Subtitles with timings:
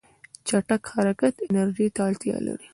[0.47, 2.67] چټک حرکت انرژي ته اړتیا لري.